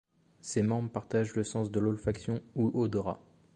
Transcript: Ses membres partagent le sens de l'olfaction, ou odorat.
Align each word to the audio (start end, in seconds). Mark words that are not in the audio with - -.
Ses 0.39 0.63
membres 0.63 0.91
partagent 0.91 1.35
le 1.35 1.43
sens 1.43 1.69
de 1.69 1.79
l'olfaction, 1.79 2.41
ou 2.55 2.71
odorat. 2.73 3.19